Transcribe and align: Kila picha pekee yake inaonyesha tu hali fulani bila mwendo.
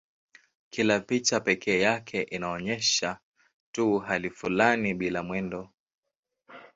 Kila 0.69 0.99
picha 0.99 1.39
pekee 1.39 1.79
yake 1.79 2.21
inaonyesha 2.21 3.19
tu 3.71 3.97
hali 3.99 4.29
fulani 4.29 4.93
bila 4.93 5.23
mwendo. 5.23 5.69